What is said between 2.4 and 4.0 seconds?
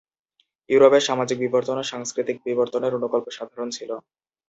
বিবর্তনের অনুকল্প সাধারণ ছিল।